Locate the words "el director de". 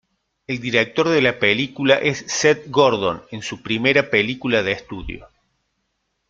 0.47-1.21